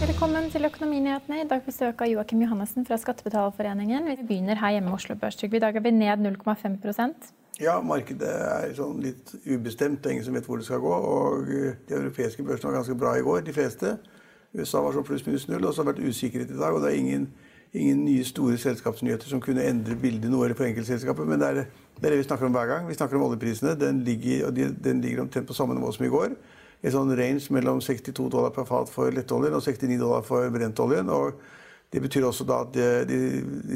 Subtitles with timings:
[0.00, 1.40] Velkommen til Økonominyhetene.
[1.42, 4.06] I dag besøk av Joakim Johannessen fra Skattebetalerforeningen.
[4.06, 5.42] Vi begynner her hjemme i Oslo Børs.
[5.42, 10.00] I dag er vi ned 0,5% Ja, markedet er sånn litt ubestemt.
[10.02, 10.94] Det er ingen som vet hvor det skal gå.
[10.94, 13.96] Og de europeiske børsene var ganske bra i går, de fleste.
[14.54, 16.74] USA var sånn pluss-minus null, og så har det vært usikkerhet i dag.
[16.74, 17.28] Og det er ingen,
[17.72, 21.26] ingen nye store selskapsnyheter som kunne endre bildet noe for enkeltselskapet.
[21.26, 21.64] Men det er,
[21.94, 22.86] det er, det vi snakker om hver gang.
[22.88, 23.76] Vi snakker om oljeprisene.
[23.78, 26.34] Den ligger, den ligger omtrent på samme nivå som i går.
[26.84, 31.08] En sånn range mellom 62 dollar per fat for lettoljen og 69 dollar for brentoljen.
[31.08, 31.38] og
[31.94, 33.18] det betyr også da at de, de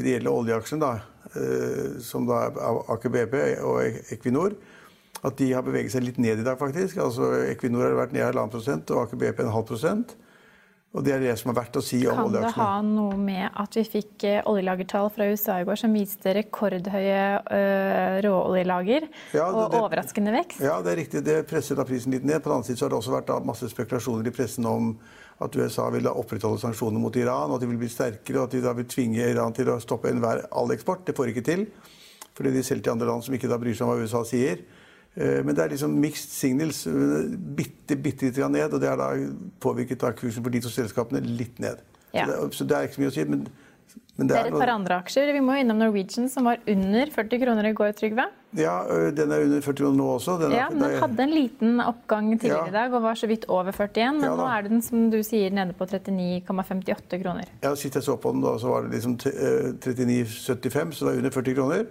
[0.03, 2.57] reelle oljeaksjene, da, eh, som da er
[2.91, 4.57] Aker BP og Equinor,
[5.23, 6.99] at de har beveget seg litt ned i dag, faktisk.
[7.03, 10.17] Altså Equinor har vært ned halvannen prosent og Aker BP en halv prosent.
[10.97, 12.53] Og det er det som er verdt å si om kan oljeaksjene.
[12.55, 15.93] Kan det ha noe med at vi fikk eh, oljelagertall fra USA i går som
[15.93, 19.05] viste rekordhøye øh, råoljelager
[19.37, 20.63] ja, og overraskende vekst?
[20.65, 21.23] Ja, det er riktig.
[21.27, 22.41] Det presset da prisen litt ned.
[22.41, 24.95] På den annen side har det også vært masse spekulasjoner i pressen om
[25.45, 28.57] at USA vil opprettholde sanksjoner mot Iran, og at de vil bli sterkere, og at
[28.57, 31.05] de da vil tvinge Iran til å stoppe enhver all eksport.
[31.07, 31.69] Det får ikke til,
[32.33, 34.65] fordi de selger til andre land som ikke da bryr seg om hva USA sier.
[35.19, 36.85] Eh, men det er liksom mixed signals.
[36.87, 38.75] Eh, bitte, bitte litt ned.
[38.75, 39.13] Og det har da
[39.63, 41.83] påvirket da kursen for de to selskapene litt ned.
[42.15, 42.25] Ja.
[42.25, 43.25] Så, det, så, det, er ikke så mye å si.
[43.27, 43.49] Men,
[44.19, 45.33] men det, det, er et par andre aksjer.
[45.35, 48.29] Vi må innom Norwegian, som var under 40 kroner i går, Trygve?
[48.59, 48.77] Ja,
[49.15, 50.39] den er under 40 kroner nå også.
[50.45, 52.73] Den, ja, men Den hadde en liten oppgang tidligere ja.
[52.73, 54.21] i dag og var så vidt over 41.
[54.21, 57.55] Men ja, nå er den som du sier, nede på 39,58 kroner.
[57.65, 61.25] Ja, Sist jeg så på den, da, så var det liksom 39,75, så det er
[61.25, 61.89] under 40 kroner.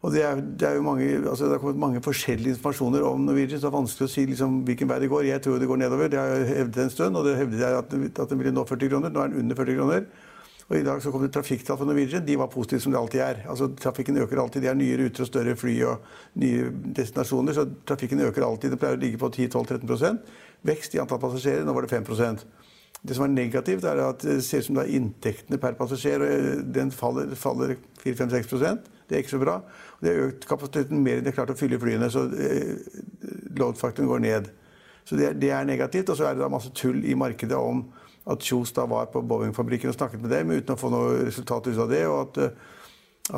[0.00, 3.20] Og det er, det er, jo mange, altså det har kommet mange forskjellige informasjoner om
[3.20, 3.60] Norwegian.
[3.60, 5.26] så Det er vanskelig å si liksom hvilken vei det går.
[5.28, 6.08] Jeg tror det går nedover.
[6.08, 7.18] Det har jeg hevdet en stund.
[7.20, 7.92] Og det hevdet jeg at,
[8.24, 9.12] at den ville nå 40 kroner.
[9.12, 10.06] Nå er den under 40 kroner.
[10.70, 12.24] Og I dag så kom det trafikktall for Norwegian.
[12.24, 13.42] De var positive som det alltid er.
[13.52, 14.62] Altså Trafikken øker alltid.
[14.64, 16.08] De har nye ruter og større fly og
[16.40, 17.58] nye destinasjoner.
[17.58, 18.72] Så trafikken øker alltid.
[18.72, 20.22] Det pleier å ligge på 10-12-13
[20.64, 21.66] Vekst i antall passasjerer.
[21.66, 22.48] Nå var det 5%
[23.00, 26.20] det som er negativt, er at det ser ut som det er inntektene per passasjer
[26.68, 28.50] den faller, faller 4-5-6
[29.10, 29.56] Det er ikke så bra.
[29.98, 32.76] Det har økt kapasiteten mer enn de har klart å fylle flyene, så eh,
[33.58, 34.50] load-faktoren går ned.
[35.02, 36.12] Så det, det, er negativt.
[36.12, 37.88] Og så er det da masse tull i markedet om
[38.30, 41.66] at Kjos da var på Boeing-fabrikken og snakket med dem uten å få noe resultat
[41.66, 42.04] ut av det.
[42.06, 42.78] og at, eh,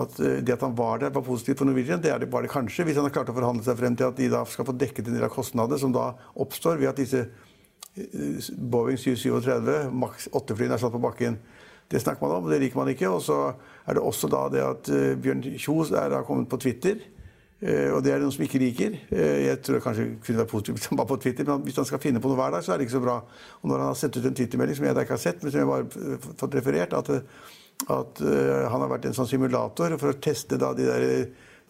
[0.02, 2.02] at eh, det at han var der, var positivt for Norwegian.
[2.04, 4.20] Det er det bare kanskje, hvis han har klart å forhandle seg frem til at
[4.20, 6.10] de da skal få dekket en del av kostnadene som da
[6.44, 7.24] oppstår ved at disse
[7.92, 11.40] Boeing 737 maks 8-flyene er satt på bakken.
[11.90, 13.10] Det snakker man om, og det liker man ikke.
[13.10, 13.38] Og så
[13.86, 17.02] er det også da det at uh, Bjørn Kjos er da kommet på Twitter.
[17.62, 18.96] Uh, og det er det noen som ikke liker.
[19.12, 21.80] Uh, jeg tror det kanskje kunne være positivt hvis han var på Twitter, men hvis
[21.82, 23.18] han skal finne på noe hver dag, så er det ikke så bra.
[23.60, 25.54] Og når han har sendt ut en Twitter-melding som jeg da ikke har sett, men
[25.54, 27.12] som jeg bare har fått referert, at,
[27.92, 31.06] at han har vært en sånn simulator for å teste da de der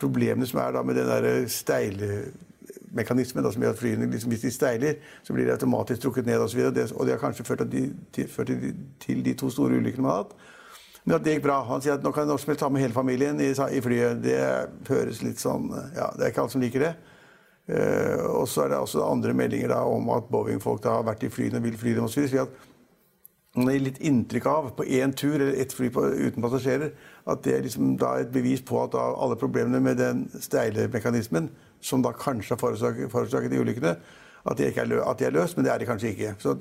[0.00, 2.24] problemene som er da med den der steile
[2.94, 6.26] mekanismen da, som gjør at flyene liksom, hvis de steiler, så blir de automatisk trukket
[6.28, 6.60] ned osv.
[6.66, 8.52] Og, og, det har kanskje ført, de, til, ført
[9.00, 10.34] til, de to store ulykkene man har hatt.
[11.04, 11.62] Men at det gikk bra.
[11.66, 14.20] Han sier at nå kan norsk ta med hele familien i, i, flyet.
[14.22, 14.36] Det
[14.88, 16.92] høres litt sånn Ja, det er ikke alle som liker det.
[17.70, 21.30] Uh, og så er det også andre meldinger da, om at Boeing-folk har vært i
[21.30, 22.38] flyene og vil fly dem osv.
[23.52, 26.94] Man gir litt inntrykk av på én tur eller ett fly på, uten passasjerer
[27.28, 31.50] at det er liksom da et bevis på at alle problemene med den steile mekanismen
[31.82, 33.96] som da kanskje har forårsaket, de ulykkene,
[34.42, 36.36] at de, er, at de, er, løst, men det er de kanskje ikke.
[36.42, 36.56] Så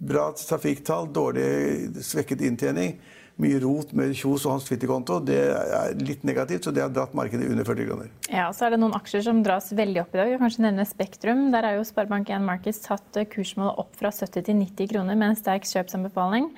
[0.00, 2.98] bra trafikktall, dårlig svekket inntjening,
[3.40, 7.14] mye rot med Kjos og hans Twitter-konto, det er litt negativt, så det har dratt
[7.16, 8.10] markedet under 40 kroner.
[8.28, 10.34] Ja, og så er det noen aksjer som dras veldig opp i dag.
[10.42, 11.46] Kanskje nevne Spektrum.
[11.54, 15.40] Der er jo Sparebank1 Markets tatt kursmålet opp fra 70 til 90 kroner med en
[15.40, 16.50] sterk kjøpsanbefaling.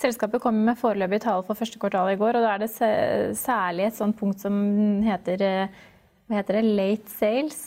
[0.00, 3.90] Selskapet kommer med foreløpige tall for første kvartal i går, og da er det særlig
[3.90, 4.56] et sånt punkt som
[5.04, 5.80] heter eh,
[6.30, 7.60] hva heter det, late sales.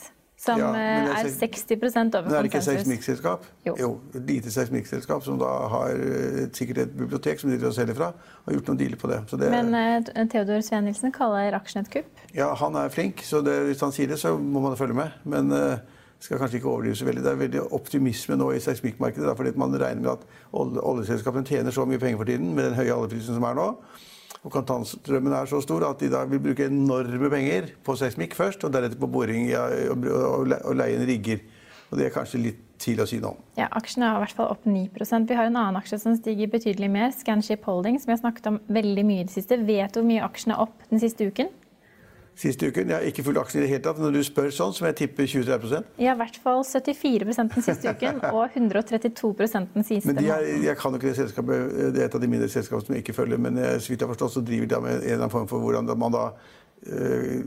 [0.44, 2.24] Som ja, er, er 60 over konsensus.
[2.26, 3.46] Men er det ikke seismikkselskap?
[3.64, 3.74] Jo.
[3.80, 3.88] jo.
[4.12, 8.10] Et lite seismikkselskap som da har et, sikkert et bibliotek som de selger fra,
[8.42, 9.22] og har gjort noen dealer på det.
[9.40, 12.24] det Men uh, Theodor Sveen Nilsen kaller aksjen et kupp?
[12.36, 15.16] Ja, han er flink, så det, hvis han sier det, så må man følge med.
[15.24, 15.78] Men uh,
[16.20, 17.24] skal kanskje ikke overdrive så veldig.
[17.24, 19.36] Det er veldig optimisme nå i seismikkmarkedet.
[19.36, 22.94] fordi man regner med at oljeselskapene tjener så mye penger for tiden med den høye
[22.94, 23.70] oljeprisen som er nå.
[24.42, 28.66] Og kontantstrømmen er så stor at de da vil bruke enorme penger på seismikk først,
[28.66, 31.44] og deretter på boring og leie inn rigger.
[31.90, 33.42] Og det er kanskje litt tidlig å si noe om.
[33.58, 36.50] Ja, Aksjene er i hvert fall opp 9% Vi har en annen aksje som stiger
[36.50, 39.60] betydelig mer, Scanship Holding, som vi har snakket om veldig mye i det siste.
[39.62, 41.52] Vet du hvor mye aksjene er opp den siste uken?
[42.34, 42.88] Siste uken?
[42.90, 43.98] Jeg har ikke fulgt aksjen i det hele tatt.
[44.02, 47.52] Når du spør sånn, så må jeg tippe 20-30 Ja, i hvert fall 74 den
[47.62, 49.30] siste uken og 132
[49.76, 51.76] den siste men de er, Jeg kan jo ikke det selskapet.
[51.94, 53.38] Det er et av de mindre selskapene som jeg ikke følger.
[53.46, 55.48] Men eh, så vidt jeg har forstått, så driver de med en eller annen form
[55.52, 56.24] for hvordan man da
[56.90, 57.46] øh,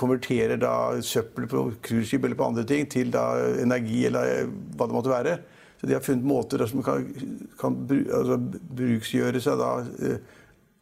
[0.00, 0.74] konverterer da
[1.04, 3.26] søppel på cruiseskip eller på andre ting til da
[3.60, 4.48] energi eller
[4.80, 5.38] hva det måtte være.
[5.76, 7.04] Så de har funnet måter som kan,
[7.60, 8.40] kan altså,
[8.80, 9.74] bruksgjøre seg da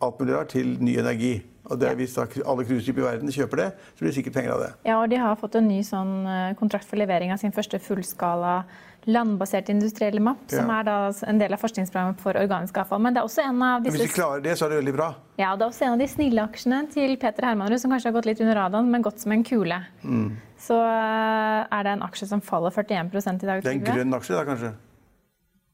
[0.06, 1.40] alt mulig rart til ny energi.
[1.68, 4.54] Og det Hvis da alle cruiseskip i verden kjøper det, så blir det sikkert penger
[4.56, 4.70] av det.
[4.88, 6.14] Ja, og De har fått en ny sånn
[6.60, 8.62] kontrakt for levering av sin første fullskala
[9.08, 10.60] landbasert industrielle mapp, ja.
[10.60, 10.96] som er da
[11.30, 13.00] en del av forskningsprogrammet for organisk avfall.
[13.04, 13.96] Men det er også en av disse...
[13.96, 15.08] Hvis vi klarer det, så er det veldig bra.
[15.40, 18.18] Ja, det er også en av de snille aksjene til Peter Hermanrud som kanskje har
[18.18, 19.80] gått litt under radaren, men gått som en kule.
[20.02, 20.28] Mm.
[20.60, 23.64] Så er det en aksje som faller 41 i dag.
[23.64, 24.74] Det er en grønn aksje da, kanskje?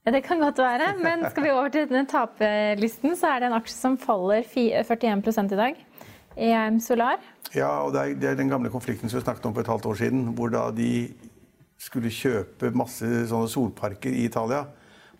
[0.04, 3.46] Ja, Det kan godt være, men skal vi over til denne taperlisten, så er det
[3.48, 5.78] en aksje som faller 41 i dag.
[6.36, 7.22] EM Solar.
[7.54, 9.70] Ja, og det er, det er den gamle konflikten som vi snakket om for et
[9.70, 11.08] halvt år siden, hvor da de
[11.80, 14.66] skulle kjøpe masse sånne solparker i Italia.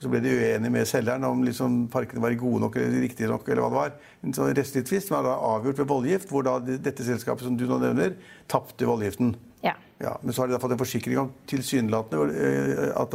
[0.05, 3.47] Så ble de uenige med selgeren om liksom parkene var gode nok eller riktige nok.
[3.49, 3.95] eller hva det var.
[4.27, 7.65] En sånn rettslig tvist var da avgjort ved voldgift, hvor da dette selskapet som du
[7.71, 8.19] nå nevner,
[8.53, 9.33] tapte voldgiften.
[9.65, 9.73] Ja.
[10.03, 13.15] Ja, men så har de da fått en forsikring om tilsynelatende eh, at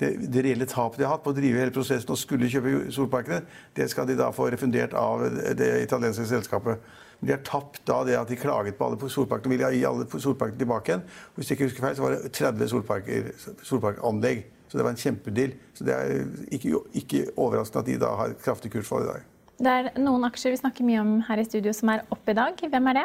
[0.00, 2.88] det, det, reelle tapet de har hatt på å drive hele prosessen og skulle kjøpe
[2.96, 3.44] solparkene,
[3.76, 5.22] det skal de da få refundert av
[5.54, 6.82] det italienske selskapet.
[7.20, 9.52] Men de har tapt da det at de klaget på alle solparkene.
[9.52, 11.06] og ville gi alle solparkene tilbake igjen.
[11.36, 13.30] Hvis jeg ikke husker feil, så var det 30 solparker,
[13.62, 14.42] solparkanlegg.
[14.74, 15.52] Så det var en kjempedeal.
[15.78, 19.28] Så det er ikke, ikke overraskende at de da har kraftig kursfall i dag.
[19.54, 22.34] Det er noen aksjer vi snakker mye om her i studio som er oppe i
[22.34, 22.58] dag.
[22.58, 23.04] Hvem er det?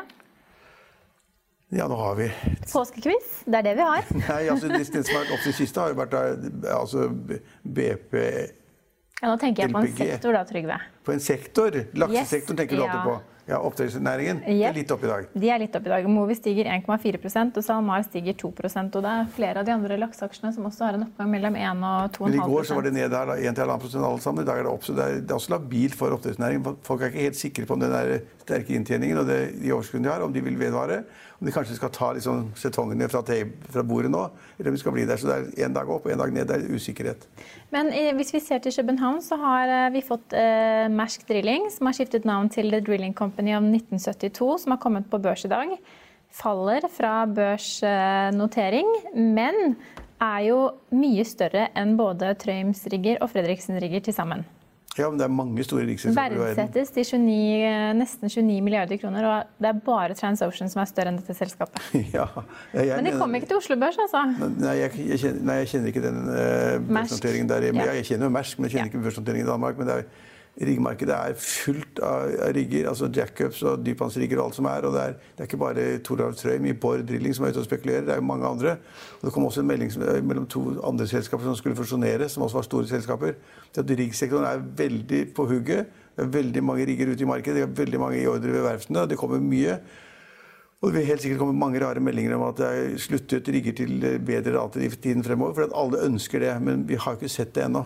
[1.77, 2.31] Ja, nå har vi
[2.71, 3.43] Påskekviss.
[3.45, 4.09] Det er det vi har.
[4.23, 6.17] Nei, altså, Det som har vært opp til siste, har jo vært
[6.73, 7.05] altså,
[7.61, 10.79] BP ja, Nå tenker jeg på en sektor, da, Trygve.
[11.05, 11.77] På en sektor?
[11.93, 13.38] Laksesektoren yes, tenker du alltid på?
[13.49, 14.67] Ja, Oppdrettsnæringen yep.
[14.69, 15.29] er litt opp i dag.
[15.33, 16.07] De er litt opp i dag.
[16.11, 20.53] Movi stiger 1,4% og SalMar stiger 2% og Det er flere av de andre lakseaksjene
[20.53, 22.93] som også har en oppgang mellom 1 og 2,5 Men I går så var det
[22.99, 24.45] ned der 1-1,5 alle sammen.
[24.45, 24.85] I dag er det opp.
[24.85, 26.77] Så det er, det er også labilt for oppdrettsnæringen.
[26.85, 28.19] Folk er ikke helt sikre på om den der
[28.49, 31.03] sterke inntjeningen og det, de overskuddene de har, om de vil vedvare.
[31.39, 34.25] Om de kanskje skal ta liksom setongene fra, fra, bordet nå,
[34.57, 35.21] eller om de skal bli der.
[35.21, 36.49] Så det er én dag opp og én dag ned.
[36.49, 37.23] Det er usikkerhet.
[37.75, 41.69] Men eh, hvis vi ser til København, så har eh, vi fått eh, Mersk Drilling,
[41.71, 45.45] som har skiftet navn til The Drilling Company om 1972, som har kommet på børs
[45.47, 45.73] i dag.
[46.29, 49.75] Faller fra børsnotering, men
[50.19, 50.59] er jo
[50.91, 54.43] mye større enn både Trøims rigger og Fredriksen rigger til sammen.
[54.99, 56.57] Ja, men det er mange store riksselskaper i verden.
[56.59, 57.35] Verdsettes til 29,
[57.69, 61.35] eh, nesten 29 milliarder kroner, og det er bare TransOcean som er større enn dette
[61.37, 61.79] selskapet.
[62.17, 62.25] ja,
[62.73, 64.25] jeg, men de kommer ikke til Oslo Børs, altså?
[64.49, 67.69] Nei, jeg, jeg, kjenner, nei, jeg kjenner, ikke den uh, børsnoteringen der.
[67.71, 67.93] Ja.
[67.99, 69.79] Jeg kjenner jo Mersk, men jeg kjenner ikke børsnoteringen i Danmark.
[69.79, 70.27] men det er
[70.59, 74.87] Riggmarkedet er fullt av rigger, altså jackups og dypvannsrigger og alt som er.
[74.87, 77.61] Og det er, det er ikke bare Toralf Trøim i Borr Drilling som er ute
[77.61, 78.73] og spekulerer, det er jo mange andre.
[79.19, 79.93] Og det kom også en melding
[80.27, 83.39] mellom to andre selskaper som skulle fusjonere, som også var store selskaper.
[83.71, 85.93] Det at Riggsektoren er veldig på hugget.
[86.17, 88.65] Det er veldig mange rigger ute i markedet, det er veldig mange i ordre ved
[88.67, 89.05] verftene.
[89.07, 89.77] Det kommer mye.
[90.79, 93.75] Og det vil helt sikkert komme mange rare meldinger om at det er sluttet rigger
[93.79, 95.55] til bedre rater i tiden fremover.
[95.55, 97.85] For alle ønsker det, men vi har ikke sett det ennå.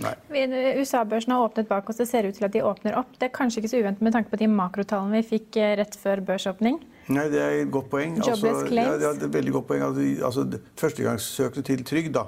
[0.00, 2.00] USA-børsen har åpnet bak oss.
[2.00, 3.12] Det ser ut til at de åpner opp.
[3.18, 5.96] Det er kanskje ikke så uventet med tanke på de makrotallene vi fikk eh, rett
[6.00, 6.80] før børsåpning.
[7.10, 8.18] Nei, Det er et godt poeng.
[8.20, 9.82] Altså, ja, det er et veldig godt poeng.
[9.82, 10.46] Altså,
[10.80, 12.26] Førstegangssøkende til trygd, da,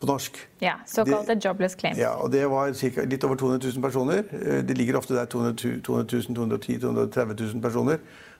[0.00, 0.40] på norsk.
[0.62, 1.98] Ja, Såkalte jobless claims.
[1.98, 4.24] Ja, og Det var cirka, litt over 200 000 personer.
[4.32, 7.98] Eh, det ligger ofte der 200 000, 210 000-230 000 personer.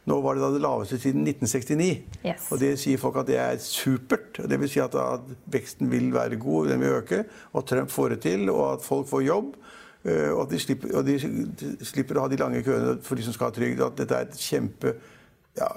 [0.09, 1.88] Nå var det da det laveste siden 1969.
[2.25, 2.47] Yes.
[2.52, 4.40] Og det sier folk at det er supert.
[4.49, 8.14] Det vil si at, at veksten vil være god, den vil øke, og Trump får
[8.14, 9.52] det til, og at folk får jobb.
[10.07, 11.19] Eh, og at de slipper, og de
[11.85, 13.85] slipper å ha de lange køene for de som skal ha trygd.
[13.85, 14.95] At dette er et kjempe
[15.59, 15.69] ja,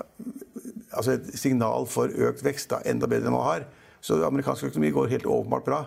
[0.91, 2.69] altså et signal for økt vekst.
[2.71, 3.65] Da, enda bedre enn man har.
[4.01, 5.81] Så amerikansk økonomi går helt åpenbart bra.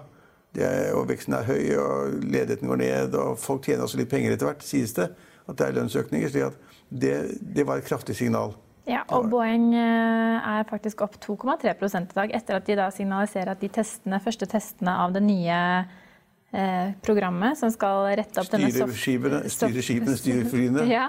[0.54, 4.36] Er, og veksten er høy, og ledigheten går ned, og folk tjener også litt penger
[4.36, 5.08] etter hvert, sies det.
[5.50, 6.30] At det er lønnsøkninger.
[6.30, 8.54] slik at det, det var et kraftig signal.
[8.84, 13.54] Ja, og Boeing eh, er faktisk opp 2,3 i dag, etter at de da signaliserer
[13.54, 15.60] at de testene, første testene av det nye
[16.52, 19.00] eh, programmet som skal rette opp styre denne soft...
[19.56, 20.84] styre skipene, styre flyene.
[20.98, 21.08] ja,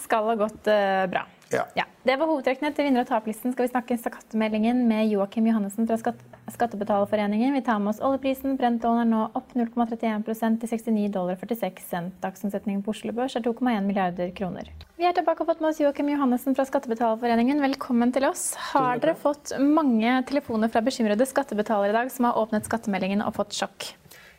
[0.00, 1.26] skal ha gått eh, bra.
[1.52, 1.64] Ja.
[1.76, 3.52] Ja, Det var hovedtrekkene til vinner- og taperlisten.
[3.52, 7.54] Skal vi snakke skattemeldingen med Joakim Johannessen fra Skatt Skattebetalerforeningen.
[7.54, 8.56] Vi tar med oss oljeprisen.
[8.58, 12.16] Brentollen er nå opp 0,31 til 69 dollar 46 cent.
[12.20, 14.68] Dagsomsetningen på Oslo Børs er 2,1 milliarder kroner.
[14.98, 17.62] Vi er tilbake og fått med oss Joakim Johannessen fra Skattebetalerforeningen.
[17.62, 18.52] Velkommen til oss.
[18.72, 23.36] Har dere fått mange telefoner fra bekymrede skattebetalere i dag som har åpnet skattemeldingen og
[23.38, 23.92] fått sjokk?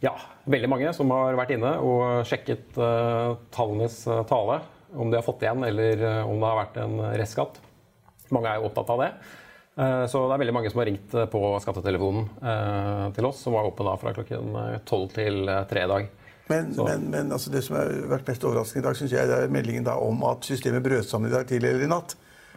[0.03, 0.17] Ja,
[0.51, 4.59] veldig mange som har vært inne og sjekket uh, tallenes uh, tale.
[4.93, 7.61] Om de har fått igjen, eller uh, om det har vært en restskatt.
[8.33, 9.13] Mange er jo opptatt av det.
[9.73, 12.27] Så det er veldig mange som har ringt på skattetelefonen
[13.17, 14.51] til oss, som var oppe da fra klokken
[14.85, 16.05] tolv til tre i dag.
[16.47, 19.39] Men, men, men altså det som har vært mest overraskende i dag, synes jeg, det
[19.45, 22.13] er meldingen da om at systemet brøt sammen i dag tidlig eller i natt.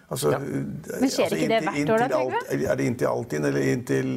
[0.07, 0.41] Altså, ja.
[0.43, 2.67] Men skjer altså, ikke det hvert år, da, Trygve?
[2.67, 4.13] Er det inntil Altinn eller inntil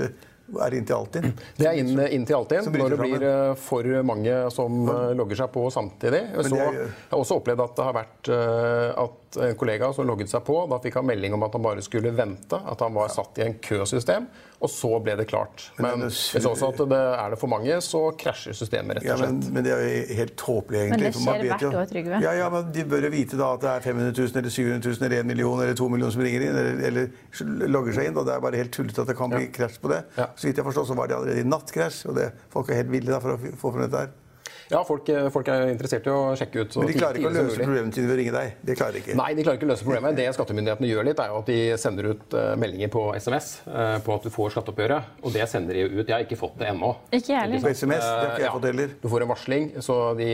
[0.66, 1.34] er inntil Altinn?
[1.58, 2.70] Det er inn, inntil Altinn.
[2.74, 6.24] Når det blir eh, for mange som eh, logger seg på samtidig.
[6.48, 8.90] Så jeg har også opplevd at det har vært eh,
[9.38, 12.12] en kollega som logget seg på, da fikk han melding om at han bare skulle
[12.16, 14.26] vente, at han var satt i en køsystem,
[14.60, 15.70] og så ble det klart.
[15.80, 19.30] Men hvis også at det er det for mange, så krasjer systemet, rett og slett.
[19.30, 21.00] Ja, men, men, det er jo helt tåpelig, egentlig.
[21.00, 22.22] Men det skjer hvert år, Trygve.
[22.26, 24.90] Ja, ja, men de bør jo vite da at det er 500 000 eller 700
[24.90, 28.18] 000 eller 1 million eller 2 millioner som ringer inn, eller, eller logger seg inn.
[28.18, 29.52] og Det er bare helt tullete at det kan bli ja.
[29.60, 30.02] krasj på det.
[30.18, 30.32] Ja.
[30.36, 32.82] Så vidt jeg forstår, så var det allerede i natt krasj, og det, folk er
[32.82, 34.18] helt ville for å få frem dette her.
[34.70, 36.76] Ja, folk, eh, folk, er interessert i å sjekke ut.
[36.78, 38.60] Men de klarer ikke å løse problemet til ved å ringe deg?
[38.70, 39.16] Det klarer ikke.
[39.18, 40.18] Nei, de klarer ikke å løse problemet.
[40.20, 43.98] Det skattemyndighetene gjør litt, er jo at de sender ut uh, meldinger på SMS eh,
[44.06, 45.16] på at du får skatteoppgjøret.
[45.26, 46.04] Og det sender de ut.
[46.04, 46.92] Jeg har ikke fått det ennå.
[47.10, 47.64] Ikke jeg heller.
[47.66, 48.06] På SMS?
[48.06, 48.94] Det har ikke jeg fått heller.
[49.02, 50.30] Du får en varsling, så de,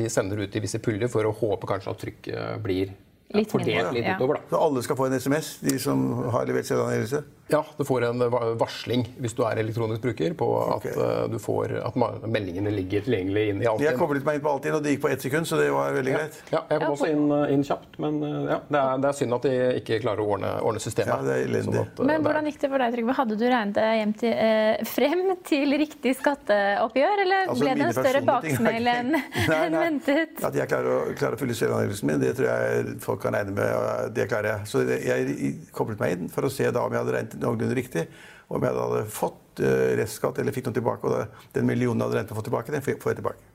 [0.00, 2.96] de sender ut i visse puljer for å håpe kanskje at trykket blir
[3.34, 4.50] Litt fordelt litt utover, da.
[4.52, 6.02] Så alle skal få en SMS, de som
[6.32, 7.24] har levert selvangivelse?
[7.48, 8.22] Ja, du får en
[8.58, 10.94] varsling hvis du er elektronisk bruker på at, okay.
[10.98, 13.86] uh, du får, at meldingene ligger tilgjengelig inn i Altinn.
[13.86, 15.94] Jeg koblet meg inn på Altinn, og det gikk på ett sekund, så det var
[15.94, 16.22] veldig ja.
[16.24, 16.40] greit.
[16.50, 19.18] Ja, jeg kom også inn, eh, inn kjapt, men uh, ja, det, er, det, er,
[19.20, 21.12] synd at de ikke klarer å ordne, ordne systemet.
[21.12, 21.68] Ja, det er elendig.
[21.68, 23.16] Sånn at, uh, men hvordan gikk det for deg, Trygve?
[23.20, 27.96] Hadde du regnet deg hjem til, frem til riktig skatteoppgjør, eller altså, ble det en
[28.00, 30.42] større baksmell enn en ventet?
[30.50, 33.54] At jeg klarer å, klarer å fylle selvangivelsen min, det tror jeg folk kan regne
[33.54, 34.12] med.
[34.18, 34.70] Det klarer jeg.
[34.72, 38.06] Så jeg koblet meg inn for å se da om jeg hadde regnet noenlunde riktig
[38.46, 41.08] om jeg hadde fått uh, restskatt eller fikk noe tilbake.
[41.08, 43.52] Og det, den millionen jeg hadde rent å få tilbake, den får jeg tilbake.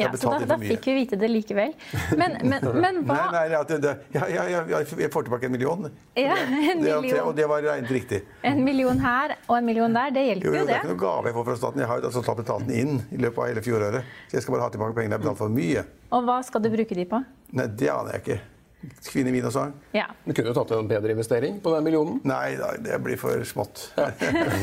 [0.00, 1.74] Ja, så da, da fikk vi vite det likevel.
[2.16, 5.52] Men, men, men hva Nei, nei det, det, ja, ja, ja, jeg får tilbake en
[5.52, 5.90] million.
[6.16, 7.08] Ja, en million.
[7.26, 8.22] og det var regnet riktig.
[8.46, 10.68] En million her og en million der, det hjelper jo, jo, det.
[10.70, 11.84] Det er ikke noe gave jeg får fra staten.
[11.84, 14.16] Jeg har jo altså tatt etaten inn i løpet av hele fjoråret.
[14.30, 15.84] Så jeg skal bare ha tilbake pengene jeg har betalt for mye.
[16.16, 17.20] Og hva skal du bruke de på?
[17.60, 18.40] Nei, Det aner jeg ikke.
[18.80, 19.72] Kvinne, vin og sang.
[19.92, 20.06] Ja.
[20.24, 22.20] Du kunne jo tatt en bedre investering på den millionen.
[22.28, 23.90] Nei, det blir for smått.
[23.98, 24.08] Ja.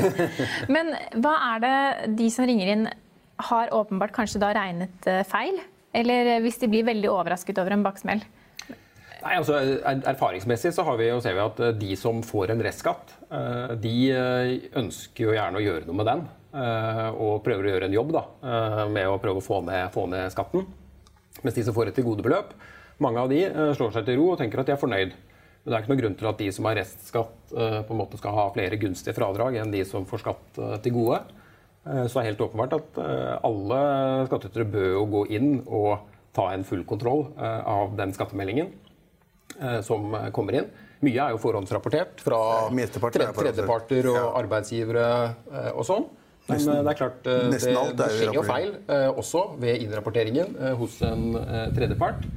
[0.74, 0.90] Men
[1.22, 1.76] hva er det
[2.18, 2.88] de som ringer inn,
[3.48, 5.60] har åpenbart kanskje da regnet eh, feil?
[5.98, 8.24] Eller hvis de blir veldig overrasket over en baksmell?
[9.18, 13.76] Nei, altså Erfaringsmessig så vi, ser vi at eh, de som får en restskatt, eh,
[13.84, 13.94] de
[14.82, 16.26] ønsker jo gjerne å gjøre noe med den.
[16.58, 18.22] Og prøver å gjøre en jobb da,
[18.90, 20.64] med å prøve å få ned, få ned skatten.
[21.44, 22.56] Mens de som får et tilgodebeløp,
[23.04, 25.16] mange av de eh, slår seg til ro og tenker at de er fornøyd.
[25.18, 28.02] Men det er ikke noen grunn til at de som har restskatt, eh, på en
[28.02, 31.22] måte skal ha flere gunstige fradrag enn de som får skatt eh, til gode.
[31.88, 32.98] Så det er helt åpenbart at
[33.48, 33.76] alle
[34.28, 36.02] skattytere bør jo gå inn og
[36.36, 38.74] ta en full kontroll av den skattemeldingen
[39.88, 40.68] som kommer inn.
[41.08, 45.06] Mye er jo forhåndsrapportert fra tredjeparter og arbeidsgivere
[45.78, 46.10] og sånn.
[46.50, 48.76] Men det er klart, det, det skjer jo feil
[49.14, 51.40] også ved innrapporteringen hos en
[51.72, 52.28] tredjepart.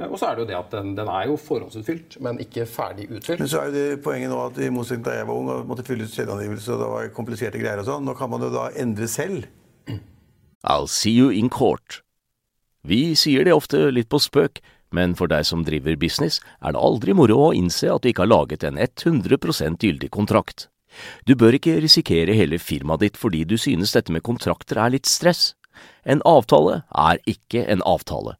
[0.00, 2.66] Eh, og så er det jo det at den, den er jo forhåndsutfylt, men ikke
[2.68, 3.42] ferdig utfylt.
[3.42, 5.70] Men så er jo det poenget nå at i motsetning da jeg var ung og
[5.70, 8.52] måtte fylle ut selvangivelse, og det var kompliserte greier og sånn, nå kan man jo
[8.54, 9.48] da endre selv.
[10.64, 12.02] I'll see you in court.
[12.84, 14.60] Vi sier det ofte litt på spøk,
[14.96, 18.24] men for deg som driver business, er det aldri moro å innse at du ikke
[18.24, 20.68] har laget en 100% gyldig kontrakt.
[21.24, 25.06] Du bør ikke risikere hele firmaet ditt fordi du synes dette med kontrakter er litt
[25.06, 25.52] stress.
[26.02, 28.39] En avtale er ikke en avtale.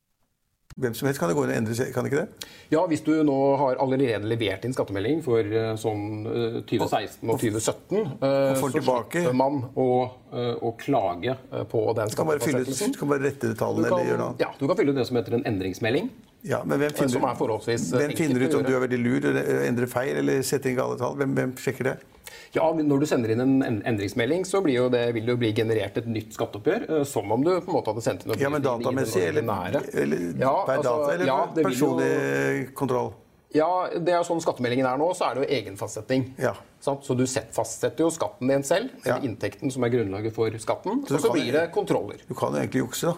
[0.79, 2.49] Hvem som helst kan det gå inn og endre, kan det ikke det?
[2.71, 7.41] Ja, hvis du nå har allerede levert inn skattemelding for eh, sånn eh, 2016 og
[7.41, 9.87] 2017, eh, Og får så slipper man å,
[10.31, 12.95] eh, å klage eh, på den skattefastsettelsen.
[12.95, 14.45] du kan bare rette tallene eller gjøre noe annet.
[14.45, 16.07] ja, du kan fylle ut det som heter en endringsmelding.
[16.47, 19.27] Ja, men hvem finner, er eh, hvem finner ut om du er veldig lur
[19.67, 21.19] endrer feil eller setter inn gale tall?
[21.19, 21.97] Hvem, hvem sjekker det?
[22.53, 25.37] Ja, Når du sender inn en en endringsmelding, så blir jo det, vil det jo
[25.39, 26.89] bli generert et nytt skatteoppgjør.
[26.99, 29.43] eh, Som om du på en måte hadde sendt inn Ja, men datamessig eller,
[29.93, 31.13] eller Ja, per altså, data?
[31.13, 32.09] Eller ja, personlig
[32.67, 33.13] jo- kontroll?
[33.53, 36.33] Ja, det er jo sånn skattemeldingen er nå, så er det jo egenfastsetting.
[36.39, 36.53] Ja.
[36.79, 37.03] Sant?
[37.03, 39.17] Så du fastsetter jo skatten din selv, Ja.
[39.19, 42.17] inntekten som er grunnlaget for skatten, Så og så blir det kontroller.
[42.27, 43.17] Du kan jo egentlig jukse, da.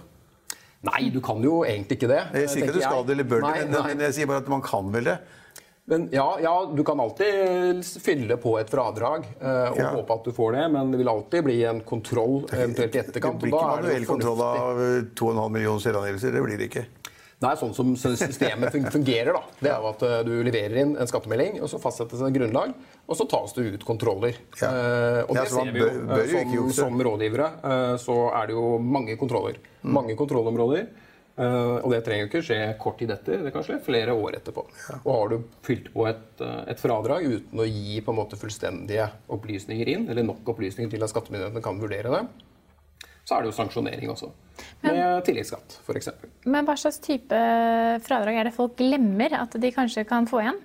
[0.92, 2.24] Nei, du kan jo egentlig ikke det.
[2.34, 4.38] Jeg sier ikke at du skal det eller bør det, men, men jeg sier bare
[4.44, 5.20] at man kan vel det.
[5.86, 9.90] Men ja, ja, du kan alltid fylle på et fradrag eh, og Ja.
[9.98, 13.42] håpe at du får det, men det vil alltid bli en kontroll eventuelt i etterkant.
[13.42, 16.32] Det blir ikke manuell kontroll av eh, 2,5 millioner selvangivelser.
[16.38, 16.86] Det blir det ikke.
[17.44, 19.42] Nei, sånn som systemet fungerer, da.
[19.60, 22.72] Det er jo at eh, du leverer inn en skattemelding, og så fastsettes et grunnlag,
[23.04, 24.40] og så tas det ut kontroller.
[24.62, 24.70] Ja.
[24.72, 28.78] Eh, og det ser vi jo eh, som, som rådgivere eh, så er det jo
[28.80, 29.60] mange kontroller.
[29.84, 29.92] Mm.
[30.00, 30.88] Mange kontrollområder.
[31.34, 34.38] Eh, og det trenger jo ikke skje kort tid etter, det kan skje flere år
[34.38, 34.66] etterpå.
[35.02, 38.38] Og har du fylt på et, eh, et fradrag uten å gi på en måte
[38.38, 42.28] fullstendige opplysninger inn, eller nok opplysninger til at skattemyndighetene kan vurdere det,
[43.24, 44.30] så er det jo sanksjonering også.
[44.84, 46.10] Med tilleggsskatt, f.eks.
[46.46, 47.40] Men hva slags type
[48.04, 50.60] fradrag er det folk glemmer at de kanskje kan få igjen?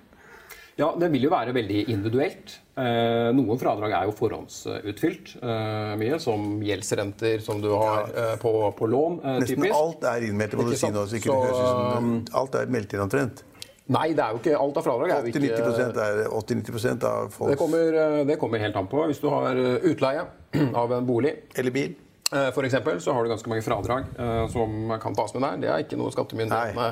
[0.79, 2.53] Ja, Det vil jo være veldig individuelt.
[2.79, 8.53] Eh, noen fradrag er jo forhåndsutfylt eh, mye, som gjeldsrenter som du har eh, på,
[8.77, 9.19] på lån.
[9.19, 9.75] Eh, Nesten typisk.
[9.75, 11.03] alt er innmeldt, må du si nå.
[11.11, 13.43] Så ikke det høres ut som Alt er meldt inn omtrent.
[13.89, 15.11] Nei, det er jo ikke alt av fradrag.
[15.15, 15.41] er jo ikke...
[15.49, 19.01] 80-90 er 80-90 av Det folk kommer, eh, det kommer helt an på.
[19.09, 20.27] Hvis du har eh, utleie
[20.83, 21.95] av en bolig, Eller bil.
[22.31, 25.57] Eh, for så har du ganske mange fradrag uh, som kan tas med der.
[25.63, 26.87] Det er ikke noe skattemyndighetene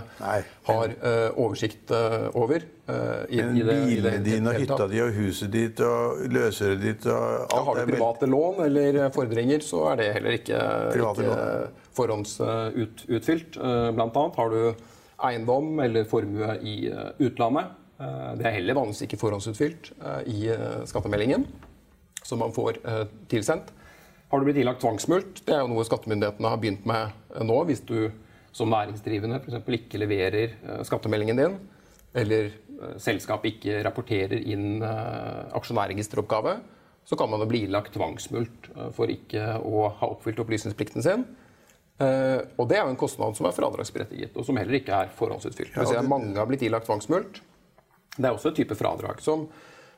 [0.69, 2.65] har uh, oversikt uh, over.
[3.27, 7.63] i, Men bilene dine og hytta di og huset ditt og løsøret ditt og Ja,
[7.67, 10.61] har du private lån eller fordringer, så er det heller ikke,
[10.95, 11.41] ikke
[11.97, 13.59] forhåndsutfylt.
[13.59, 14.61] Blant annet har du
[15.27, 16.77] eiendom eller formue i
[17.27, 17.75] utlandet.
[18.39, 19.91] Det er heller vanligvis ikke forhåndsutfylt
[20.31, 20.47] i
[20.87, 21.43] skattemeldingen,
[22.23, 22.79] som man får
[23.27, 23.75] tilsendt.
[24.27, 25.45] Har du blitt ilagt tvangsmulkt?
[25.47, 27.61] Det er jo noe skattemyndighetene har begynt med eh, nå.
[27.69, 28.09] Hvis du
[28.55, 29.61] som næringsdrivende f.eks.
[29.77, 31.55] ikke leverer eh, skattemeldingen din,
[32.17, 36.57] eller eh, selskapet ikke rapporterer inn aksjonærregisteroppgave,
[37.07, 41.21] så kan man jo bli ilagt tvangsmulkt for ikke å ha oppfylt opplysningsplikten sin.
[42.03, 45.71] Og det er jo en kostnad som er fradragsberettiget, og som heller ikke er forhåndsutfylt.
[45.71, 47.39] Det si at mange har blitt ilagt tvangsmulkt.
[48.17, 49.47] Det er også en type fradrag som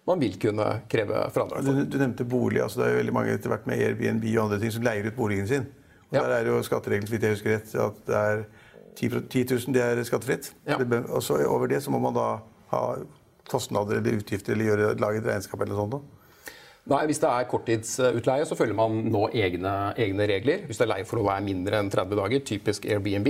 [0.10, 1.84] man vil kunne kreve fradrag Du, for.
[1.94, 2.62] du nevnte bolig.
[2.64, 5.08] altså Det er jo veldig mange etter hvert med Airbnb og andre ting som leier
[5.08, 5.68] ut boligen sin.
[6.10, 6.24] Og Ja.
[6.26, 8.44] Der er jo skatteregelen, hvis jeg husker rett, at det er
[8.98, 10.52] 10, 000 det er skattefritt.
[10.68, 10.80] Ja.
[11.14, 12.40] Og så over det så må man da
[12.74, 12.82] ha
[13.50, 15.92] kostnader eller utgifter eller gjøre, lage et regnskap eller sånt.
[15.92, 16.02] da.
[16.90, 20.64] Nei, Hvis det er korttidsutleie, så følger man nå egne, egne regler.
[20.66, 23.28] Hvis det er leieforhold er mindre enn 30 dager, typisk Airbnb.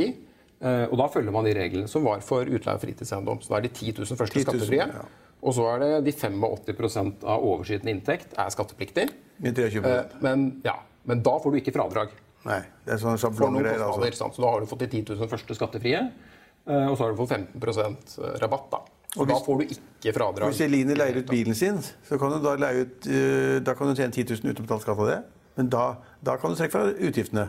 [0.60, 3.42] Eh, og da følger man de reglene som var for utleie av fritidseiendom.
[3.44, 4.88] Så da er de 10 000 første 10 000, skattefrie.
[4.88, 5.04] ja.
[5.40, 9.08] Og så er det de 85% av overskytende inntekt er skattepliktig.
[9.40, 10.76] Med 23 Eh, men, ja,
[11.08, 12.12] men da får du ikke fradrag
[12.48, 13.82] Nei, det er sånne for noen sjablonggreier.
[13.84, 14.12] Altså.
[14.16, 14.36] sant?
[14.38, 17.20] Så da har du fått de 10 000 første skattefrie, eh, og så har du
[17.20, 18.70] fått 15 rabatt.
[18.72, 18.80] da.
[19.10, 20.52] Så Og da får du ikke fradrag.
[20.52, 23.90] Hvis Eline leier ut bilen sin, så kan du da leie ut uh, Da kan
[23.90, 25.18] du tjene 10 000 uten å betale skatt av det.
[25.58, 25.86] Men da,
[26.22, 27.48] da kan du trekke fra utgiftene.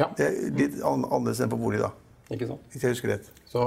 [0.00, 1.92] Ja, Det er litt annerledes enn på bolig, da.
[2.36, 2.60] Ikke sant?
[2.72, 3.30] Hvis jeg husker rett.
[3.48, 3.64] Så,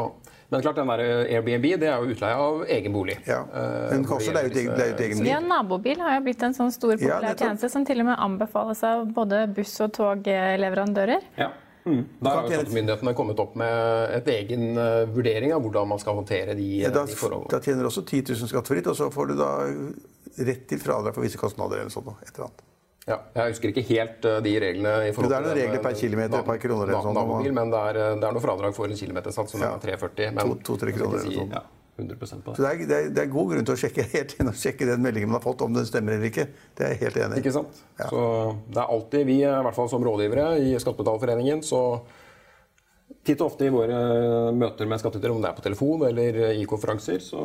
[0.51, 1.01] men klart, den der
[1.35, 3.17] Airbnb det er jo utleie av egen bolig.
[3.27, 3.41] Ja.
[3.49, 5.27] Eh, Men kan også leie ut egen, leie ut egen bil.
[5.29, 8.17] Ja, Nabobil har jo blitt en sånn stor populær ja, tjeneste som til og med
[8.21, 11.21] anbefales av både buss- og togleverandører.
[11.37, 11.51] Ja.
[11.85, 12.01] Mm.
[12.17, 16.55] Da har skattemyndighetene kommet opp med et egen uh, vurdering av hvordan man skal håndtere
[16.57, 17.51] de, Ja, da, de forholdene.
[17.53, 19.49] da tjener du også 10 000 skattefritt, og så får du da
[20.49, 21.83] rett til fradrag for visse kostnader.
[21.83, 22.63] eller sånt, et eller annet.
[23.05, 24.91] Ja, jeg husker ikke helt eh, de reglene.
[25.05, 27.53] i forhold Jo, det er noen regler per eh, kilometer, per kroner eller sånn, Nabobil,
[27.53, 29.75] men det er, eh, det er noe fradrag for en kilometersats som Ja.
[29.75, 30.31] er 340.
[30.33, 31.51] Men To- to-tre kroner eller si, sånn.
[31.53, 31.61] Ja,
[31.99, 32.65] 100% på Så det.
[32.65, 34.87] det er, det, er, det er god grunn til å sjekke, helt inn og sjekke
[34.89, 36.47] den meldingen man har fått, om den stemmer eller ikke.
[36.73, 37.43] Det er jeg helt enig i.
[37.45, 37.83] Ikke sant?
[38.01, 38.09] Ja.
[38.09, 38.23] Så
[38.73, 41.83] det er alltid vi, i hvert fall som rådgivere i Skattebetalerforeningen, så
[43.25, 46.63] Titt og ofte i våre møter med skattytere, om det er på telefon eller i
[46.69, 47.39] konferanser, så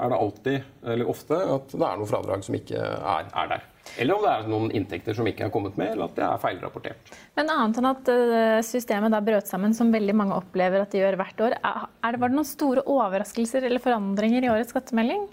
[0.00, 3.64] er det alltid, eller ofte, at det er noe fradrag som ikke er, er der.
[3.96, 6.42] Eller om det er noen inntekter som ikke er kommet med, eller at det er
[6.42, 7.12] feilrapportert.
[7.38, 11.00] Men annet enn at eh, systemet da brøt sammen, som veldig mange opplever at de
[11.00, 15.24] gjør hvert år, er det, var det noen store overraskelser eller forandringer i årets skattemelding?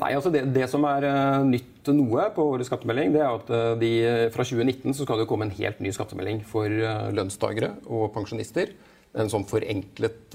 [0.00, 3.54] Nei, altså det, det som er eh, nytt noe på årets skattemelding, det er at
[3.54, 3.92] eh, de,
[4.34, 6.82] fra 2019 så skal det komme en helt ny skattemelding for
[7.14, 8.74] lønnstakere og pensjonister.
[9.12, 10.34] en sånn forenklet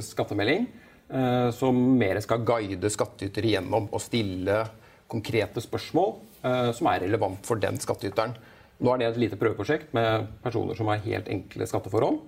[0.00, 0.62] skattemelding
[1.56, 4.58] som mer skal guide skattytere gjennom og stille
[5.08, 8.36] konkrete spørsmål eh, som er relevant for den skattyteren.
[8.78, 12.20] Nå er det et lite prøveprosjekt med personer som har helt enkle skatteforhold.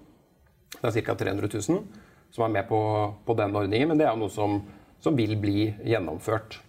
[0.81, 1.19] Det er ca.
[1.19, 1.85] 300 000
[2.31, 2.81] som er med på,
[3.27, 4.61] på den ordningen, men det er noe som,
[5.03, 6.61] som vil bli gjennomført.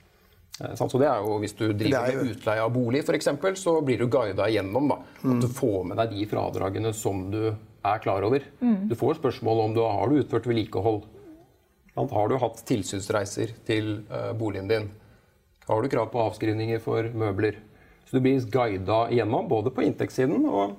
[0.78, 2.22] Så det er jo, Hvis du driver jo...
[2.22, 4.92] med utleie av bolig, for eksempel, så blir du guida igjennom.
[4.92, 8.46] da, At du får med deg de fradragene som du er klar over.
[8.62, 8.90] Mm.
[8.92, 11.04] Du får spørsmål om du har du utført vedlikehold.
[11.98, 14.92] Har du hatt tilsynsreiser til uh, boligen din?
[15.72, 17.58] Har du krav på avskrivninger for møbler?
[18.06, 20.76] Så du blir guida igjennom både på inntektssiden og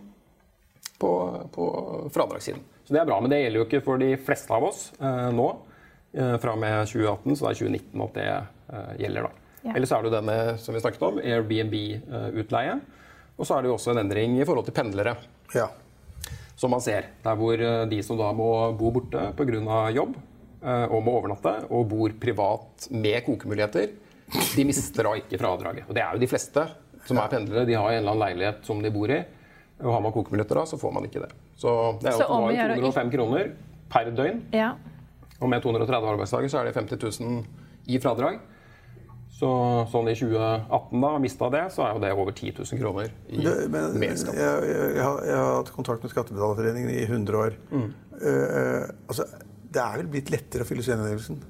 [1.01, 1.13] på,
[1.55, 1.67] på
[2.13, 2.61] fradragssiden.
[2.85, 5.29] Så det er bra, men det gjelder jo ikke for de fleste av oss eh,
[5.35, 5.51] nå.
[6.13, 8.27] Uh, fra og med 2018, så det er 2019 at det
[9.01, 9.29] gjelder.
[9.31, 9.55] da.
[9.63, 9.73] Ja.
[9.73, 12.75] Eller så er det denne som vi snakket om, Airbnb-utleie.
[13.39, 15.17] Og så er det jo også en endring i forhold til pendlere.
[15.57, 15.71] Ja
[16.63, 17.09] som man ser.
[17.25, 19.91] Der hvor eh, de som da må bo borte pga.
[19.91, 20.15] jobb
[20.63, 23.91] eh, og må overnatte, og bor privat med kokemuligheter,
[24.33, 25.89] de mister da ikke fradraget.
[25.89, 26.67] Og det er jo de fleste
[27.07, 27.67] som er pendlere.
[27.69, 29.21] De har en eller annen leilighet som de bor i.
[29.83, 31.33] Og har man kokeminutter da, så får man ikke det.
[31.59, 33.53] Så det er jo 205 kroner
[33.93, 34.41] per døgn.
[34.55, 34.73] Ja.
[35.43, 37.43] Og med 230 arbeidsdager så er det 50 000
[37.91, 38.39] i fradrag.
[39.43, 39.49] Så
[39.91, 43.41] sånn i 2018 da, mista det, så er jo det over 10 000 kroner i
[43.43, 44.37] det, men, mer skatt.
[44.39, 47.57] Jeg, jeg, jeg, har, jeg, har, hatt kontakt med Skattebetalerforeningen i 100 år.
[47.73, 47.89] Mm.
[48.23, 49.27] Uh, altså,
[49.73, 51.41] det er vel blitt lettere å fylle selvangivelsen?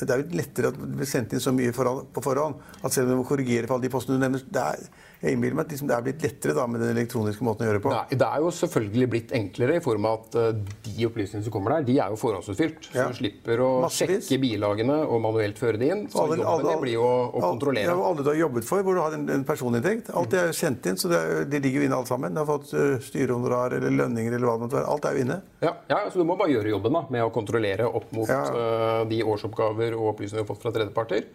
[0.00, 3.06] Det er jo lettere at det blir sendt inn så mye på forhånd at selv
[3.06, 4.88] om du må korrigere for alle de postene du nevner det er,
[5.20, 7.70] jeg innbiller meg at liksom det er blitt lettere da, med den elektroniske måten å
[7.70, 7.92] gjøre det på.
[7.94, 11.54] Nei, det er jo selvfølgelig blitt enklere i form av at uh, de opplysningene som
[11.54, 12.90] kommer der, de er jo forhåndsutfylt.
[12.92, 13.06] Ja.
[13.06, 14.28] Så du slipper å Massevis.
[14.28, 16.04] sjekke bilagene og manuelt føre det inn.
[16.12, 17.94] Så alle, jobben alle, blir jo å, å kontrollere.
[17.94, 20.12] Ja, alle du har jobbet for, hvor du har en, en personinntekt.
[20.20, 22.36] Alt er sendt inn, så det, det ligger jo inne alt sammen.
[22.36, 24.92] Du har fått uh, styrehonorar eller lønninger eller hva det måtte være.
[24.92, 25.40] Alt er jo inne.
[25.64, 28.44] Ja, ja, så du må bare gjøre jobben da, med å kontrollere opp mot ja.
[28.52, 31.30] uh, de årsoppgaver og opplysninger du har fått fra tredjeparter.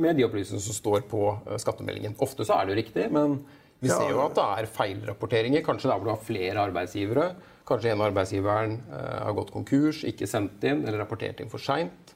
[0.00, 1.24] Med de opplysningene som står på
[1.62, 2.16] skattemeldingen.
[2.24, 3.40] Ofte så er det jo riktig, men
[3.82, 5.64] vi ser jo at det er feilrapporteringer.
[5.66, 7.32] Kanskje der hvor du har flere arbeidsgivere.
[7.66, 11.62] Kanskje en av arbeidsgiveren eh, har gått konkurs, ikke sendt inn eller rapportert inn for
[11.62, 12.14] seint.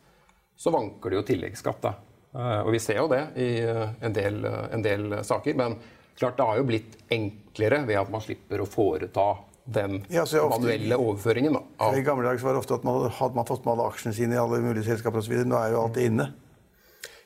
[0.57, 1.83] Så vanker det jo tilleggsskatt.
[1.83, 1.97] da.
[2.37, 5.57] Eh, og vi ser jo det i eh, en del, eh, en del, saker.
[5.59, 5.77] Men
[6.19, 9.29] klart det har jo blitt enklere ved at man slipper å foreta
[9.67, 11.57] den ja, ofte, manuelle overføringen.
[11.81, 14.15] Da, I gamle dager var det ofte at man hadde man fått med alle aksjene
[14.15, 15.41] sine i alle mulige selskaper osv.
[15.43, 16.31] Nå er jo alt inne.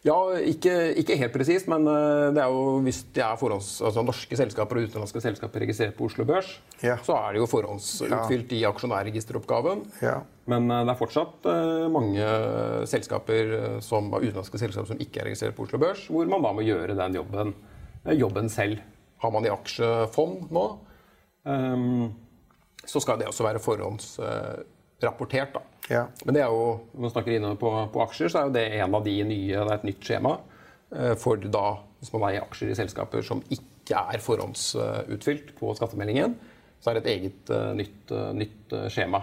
[0.01, 0.17] Ja,
[0.49, 4.39] ikke, ikke helt presist, men eh, det er jo hvis det er forhånds, altså norske
[4.39, 6.95] selskaper og utenlandske selskaper registrert på Oslo Børs, ja.
[7.05, 9.83] så er det jo forhåndsutfylt i aksjonærregisteroppgaven.
[10.01, 10.23] Ja.
[10.49, 12.31] Men eh, det er fortsatt eh, mange
[12.89, 13.53] selskaper
[13.85, 16.97] som, utenlandske selskaper som ikke er registrert på Oslo Børs, hvor man da må gjøre
[16.97, 17.53] den jobben,
[18.25, 18.81] jobben selv.
[19.21, 20.67] Har man i aksjefond nå,
[21.45, 22.07] um,
[22.89, 23.61] så skal det også være
[25.01, 25.55] forhåndsrapportert.
[25.55, 25.63] da.
[25.89, 26.07] Ja.
[26.25, 28.67] Men det er jo, når man snakker inne på, på, aksjer, så er jo det
[28.81, 30.39] en av de nye, det er et nytt skjema.
[30.95, 36.37] Eh, for da, hvis man eier aksjer i selskaper som ikke er forhåndsutfylt på skattemeldingen,
[36.81, 39.19] så er det et eget uh, nytt, uh, nytt skjema,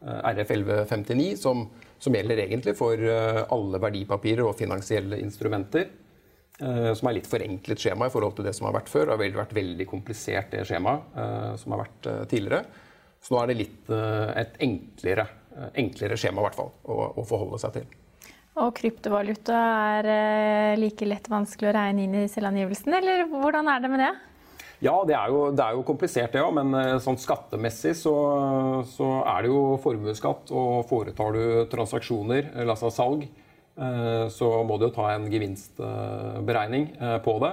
[0.00, 1.64] RF 1159, som,
[1.98, 5.90] som, gjelder egentlig for alle verdipapirer og finansielle instrumenter.
[6.96, 9.10] Som er litt forenklet skjema i forhold til det som har vært før.
[9.10, 12.62] Det har vært veldig komplisert, det skjemaet som har vært tidligere.
[13.20, 15.26] Så nå er det litt et enklere
[15.60, 17.86] Eh, enklere skjema i hvert fall, å, å, forholde seg til.
[18.60, 19.60] Og kryptovaluta
[19.96, 24.02] er eh, like lett vanskelig å regne inn i selvangivelsen, eller hvordan er det med
[24.04, 24.10] det?
[24.80, 28.14] Ja, det er jo, det er jo komplisert det òg, men eh, sånn skattemessig så,
[28.94, 30.54] så, er det jo formuesskatt.
[30.54, 33.28] Og foretar du transaksjoner, altså salg,
[34.34, 36.88] så må du jo ta en gevinstberegning
[37.24, 37.52] på det.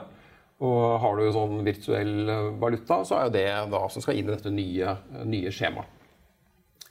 [0.58, 4.34] Og har du sånn virtuell valuta, så er jo det da som skal inn i
[4.34, 4.96] dette nye,
[5.30, 5.92] nye skjemaet,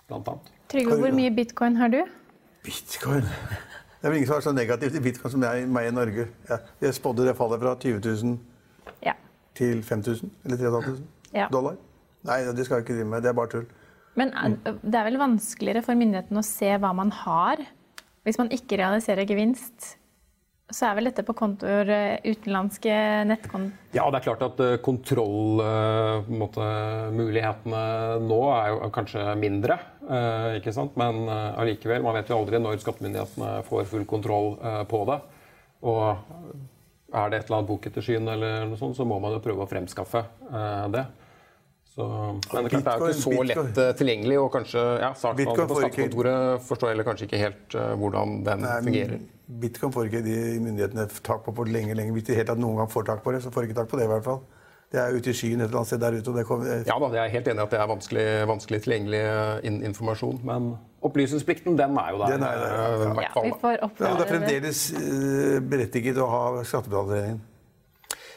[0.07, 0.52] blant annet.
[0.70, 1.98] Trygve, hvor mye bitcoin har du?
[2.66, 3.26] Bitcoin?
[3.26, 6.29] Det er vel ingen som er så negativt til bitcoin som jeg, meg i Norge.
[6.50, 8.37] Ja, jeg spådde det fallet fra 20 000
[9.07, 9.16] ja.
[9.59, 11.02] til 5000 eller 3500
[11.35, 11.48] ja.
[11.50, 11.79] dollar.
[12.26, 13.24] Nei, det skal jeg ikke drive med.
[13.24, 13.66] Det er bare tull.
[14.18, 17.62] Men eh, det er vel vanskeligere for myndighetene å se hva man har,
[18.26, 19.96] hvis man ikke realiserer gevinst?
[20.66, 22.90] Så er vel dette på kontoer, eh, utenlandske
[23.29, 23.70] nettkontoer?
[23.94, 27.83] Ja, det er klart at eh, kontrollmulighetene
[28.26, 29.79] nå er jo kanskje mindre.
[30.02, 30.96] Eh, ikke sant?
[30.98, 34.48] Men allikevel, man vet jo aldri når skattemyndighetene får full kontroll
[34.90, 35.18] på det.
[35.87, 36.02] Og
[37.14, 39.70] er det et eller annet bokettersyn, eller noe sånt, så må man jo prøve å
[39.70, 40.20] fremskaffe
[40.90, 41.05] det.
[41.94, 45.70] Så, men det, klart, det er jo ikke så lett tilgjengelig, og kanskje ja, saksbehandleren
[45.70, 47.70] på skattekontoret forstår heller kanskje ikke helt
[48.02, 49.18] hvordan den Nei, fungerer.
[49.46, 52.12] Bitcoin får ikke de myndighetene tak på på lenge, lenge.
[52.16, 53.90] Hvis de helt tatt noen gang får tak på det, så får de ikke tak
[53.92, 54.09] på det.
[54.09, 54.40] i hvert fall.
[54.92, 56.30] Det er ute i skyen et eller annet sted der ute.
[56.30, 56.82] og det kommer...
[56.87, 59.22] Ja da, jeg er helt enig i at det er vanskelig, vanskelig tilgjengelig
[59.66, 60.38] in informasjon.
[60.46, 60.68] Men
[61.06, 62.37] opplysningsplikten, den er jo der.
[62.37, 62.87] Den er der, ja.
[62.94, 67.42] eh, Ja, vi får Ja, og det er fremdeles eh, berettiget å ha Skattebetalerforeningen.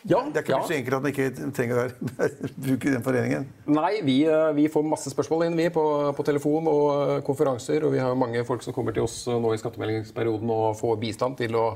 [0.07, 0.61] Ja, Det er ikke ja.
[0.67, 1.85] så enkelt at man ikke trenger å
[2.65, 3.47] bruke den foreningen.
[3.67, 5.83] Nei, vi, eh, vi får masse spørsmål inn vi på,
[6.15, 7.83] på telefon og eh, konferanser.
[7.87, 10.99] Og vi har mange folk som kommer til oss eh, nå i skattemeldingsperioden og får
[11.03, 11.67] bistand til å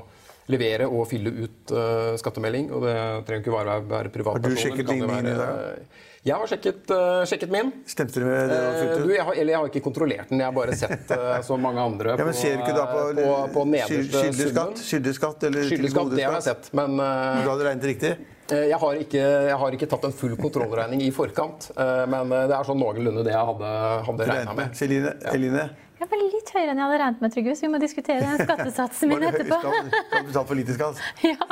[0.52, 2.66] levere og fylle ut uh, skattemelding.
[2.76, 4.44] Og det trenger ikke bare være, privatpersoner.
[4.44, 5.86] Har du sjekket det kan
[6.24, 7.70] Jeg har sjekket, eh, sjekket min.
[7.84, 10.40] Stemte det med det du Eh, du, jeg har, eller jeg har ikke kontrollert den,
[10.40, 13.02] jeg har bare sett eh, så mange andre Ja, men Ser på, ikke da på,
[13.18, 14.86] på, på nederste skyldig skatt, summen.
[14.88, 16.70] skyldig skatt eller Skyldig skatt, det har jeg sett.
[16.80, 18.14] Men Du hadde regnet riktig?
[18.52, 22.32] Eh, Jeg har, ikke, jeg har ikke tatt en full kontrollregning i forkant, eh, men
[22.34, 23.70] eh, det er sånn noenlunde det jeg hadde,
[24.10, 24.76] hadde regna Regnet med.
[24.76, 25.32] Celine, Celine,
[25.64, 25.64] Eline,
[26.02, 28.42] Jeg var litt høyere enn jeg hadde regnet med, Trygve, så vi må diskutere den
[28.48, 29.56] skattesatsen min etterpå.
[29.64, 31.00] Har du betalt for lite skatt?
[31.24, 31.48] Ja.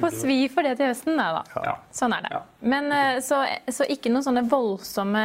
[0.00, 1.44] Få svi for det til høsten, nei da.
[1.62, 1.76] Ja.
[1.94, 2.40] Sånn er det.
[2.66, 2.90] Men
[3.22, 5.22] så, så ikke noen sånne voldsomme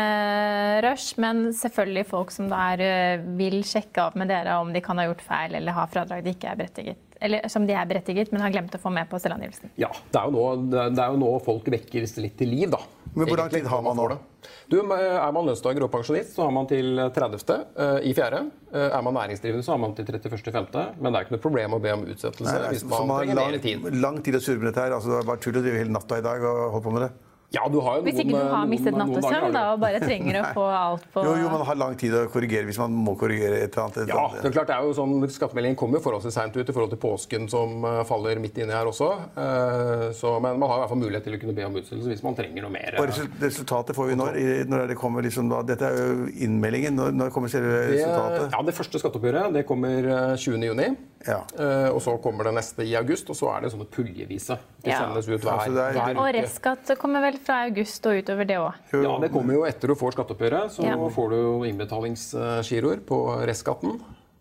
[0.86, 4.84] rush, men selvfølgelig folk som da er, eh, vil sjekke av med dere om de
[4.86, 7.06] kan ha gjort feil eller ha fradrag de ikke er berettiget.
[7.22, 9.72] Eller som de er berettiget, men har glemt å få med på selvangivelsen.
[9.78, 12.80] Ja, det er, jo nå, det er- jo nå folk vekkes litt til liv, da.
[13.16, 14.08] Men hvor lang tid har man nå?
[14.10, 14.16] da?
[14.16, 14.50] det.
[14.70, 17.66] Du, Er man lønnstaker og pensjonist, så har man til 30.
[17.76, 18.52] eh, i fjerde.
[18.72, 20.96] Eh, Er man næringsdrivende, så har man til 31.5.
[21.02, 23.18] Men det er ikke noe problem å be om utsettelse Nei, hvis så man man
[23.18, 24.02] har trenger lang, mer tid.
[24.02, 24.92] lang tid å surre med dette her.
[24.96, 27.02] Altså, det var bare tull å drive hele natta i dag og holde på med
[27.02, 27.12] det.
[27.52, 29.98] Ja, du har jo Hvis ikke du har mistet noen- noen nattesøvn da, og bare
[30.04, 32.94] trenger å få alt på Jo, jo, man har lang tid å korrigere hvis man
[32.94, 33.98] må korrigere et eller annet.
[34.04, 36.70] et Ja, eller det er klart det er jo sånn, Skattemeldingen kommer forholdsvis seint ut
[36.70, 39.10] i forhold til påsken som eh, faller midt inni her også.
[39.34, 42.12] Eh, så, men man har i hvert fall mulighet til å kunne be om utsettelse
[42.14, 43.00] hvis man trenger noe mer.
[43.02, 43.10] Og
[43.42, 44.38] resultatet får vi når?
[44.38, 46.94] I- Når det kommer liksom da, Dette er jo innmeldingen.
[47.02, 48.54] Når, når kommer selve Det, resultatet?
[48.54, 50.98] ja, det første skatteoppgjøret det kommer eh, 20.6.
[51.28, 51.42] Ja.
[51.60, 54.56] Uh, og så kommer det neste i august, og så er det sånne puljevise.
[54.82, 55.00] Det Ja.
[55.04, 56.42] sendes ut hver, Altså, det er- hver Og uke.
[56.42, 58.74] restskatt kommer vel fra august og utover det òg.
[58.94, 60.72] Ja, det kommer jo etter du får skatteoppgjøret.
[60.72, 60.96] Så Ja.
[60.96, 64.00] får du innbetalingsgiroer på restskatten.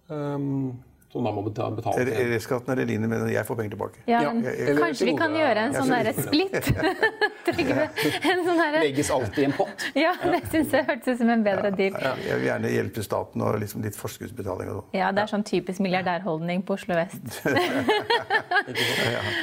[0.09, 0.79] Um,
[1.13, 4.03] som da må beta- betale Er er Restskatten eller med men jeg får penger tilbake.
[4.07, 4.33] Ja, Ja,
[4.77, 6.53] kanskje vi kan gjøre en sånn synes- derre splitt?
[8.49, 9.87] Sånn Legges alltid i en pott.
[10.05, 11.97] Ja, det syns jeg hørtes ut som en bedre deal.
[11.97, 14.89] Jeg vil gjerne hjelpe staten og liksom litt forskuddsbetaling og sånn.
[15.01, 17.41] Ja, det er sånn typisk milliardærholdning på Oslo vest.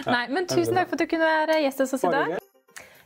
[0.05, 2.35] Nei, men tusen takk for at du kunne være gjest hos oss i dag.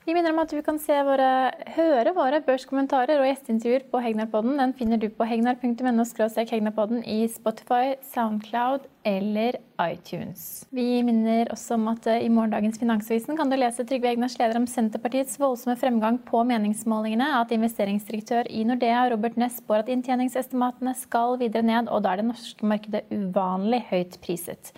[0.07, 1.31] Vi minner om at du kan våre,
[1.75, 4.55] høre våre børskommentarer og gjesteintervjuer på Hegnarpodden.
[4.57, 6.05] Den finner du på hegnar.no
[6.49, 10.65] hegnarpodden i Spotify, Soundcloud eller iTunes.
[10.71, 14.59] Vi minner også om at eh, i morgendagens Finansavisen kan du lese Trygve Egnars leder
[14.59, 20.95] om Senterpartiets voldsomme fremgang på meningsmålingene, at investeringsdirektør i Nordea, Robert Ness, spår at inntjeningsestimatene
[20.97, 24.73] skal videre ned, og da er det norske markedet uvanlig høyt priset.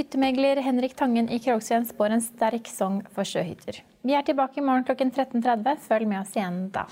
[0.00, 3.82] Hyttemegler Henrik Tangen i Krogsveen spår en sterk song for sjøhytter.
[4.00, 5.76] Vi er tilbake i morgen klokken 13.30.
[5.84, 6.86] Følg med oss igjen da.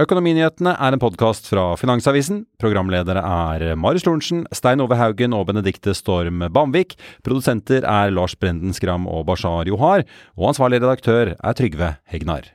[0.00, 2.46] Økonominyhetene er en podkast fra Finansavisen.
[2.56, 6.96] Programledere er Marius Lorentzen, Stein Ove Haugen og Benedikte Storm Bamvik.
[7.28, 10.08] Produsenter er Lars Brenden Skram og Bashar Johar.
[10.40, 12.54] Og ansvarlig redaktør er Trygve Hegnar.